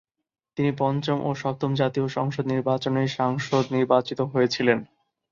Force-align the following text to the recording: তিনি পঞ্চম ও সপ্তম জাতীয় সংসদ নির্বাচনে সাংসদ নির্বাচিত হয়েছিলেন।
তিনি 0.57 0.71
পঞ্চম 0.77 1.17
ও 1.21 1.39
সপ্তম 1.41 1.71
জাতীয় 1.75 2.07
সংসদ 2.09 2.45
নির্বাচনে 2.53 3.01
সাংসদ 3.17 3.63
নির্বাচিত 3.71 4.19
হয়েছিলেন। 4.31 4.79